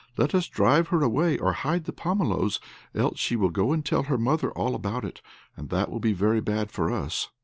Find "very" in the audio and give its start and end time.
6.13-6.41